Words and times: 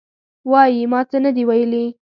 وایي: 0.51 0.81
ما 0.91 0.99
څه 1.09 1.17
نه 1.23 1.31
دي 1.35 1.43
ویلي. 1.49 1.85